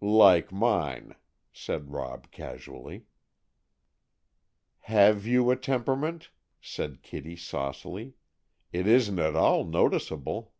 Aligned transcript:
"Like 0.00 0.50
mine," 0.50 1.16
said 1.52 1.90
Rob 1.92 2.30
casually. 2.30 3.04
"Have 4.88 5.26
you 5.26 5.50
a 5.50 5.56
temperament?" 5.56 6.30
said 6.62 7.02
Kitty 7.02 7.36
saucily. 7.36 8.14
"It 8.72 8.86
isn't 8.86 9.18
at 9.18 9.36
all 9.36 9.66
noticeable." 9.66 10.54